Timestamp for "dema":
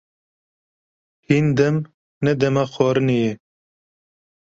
2.39-2.63